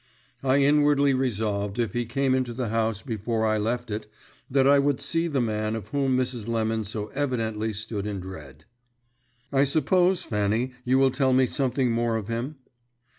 I 0.41 0.57
inwardly 0.57 1.13
resolved 1.13 1.77
if 1.77 1.93
he 1.93 2.05
came 2.07 2.33
into 2.33 2.55
the 2.55 2.69
house 2.69 3.03
before 3.03 3.45
I 3.45 3.59
left 3.59 3.91
it, 3.91 4.07
that 4.49 4.65
I 4.65 4.79
would 4.79 4.99
see 4.99 5.27
the 5.27 5.41
man 5.41 5.75
of 5.75 5.89
whom 5.89 6.17
Mrs. 6.17 6.47
Lemon 6.47 6.85
so 6.85 7.09
evidently 7.09 7.71
stood 7.71 8.07
in 8.07 8.19
dread. 8.19 8.65
"I 9.53 9.63
suppose, 9.63 10.23
Fanny, 10.23 10.73
you 10.83 10.97
will 10.97 11.11
tell 11.11 11.33
me 11.33 11.45
something 11.45 11.91
more 11.91 12.17
of 12.17 12.29
him." 12.29 12.55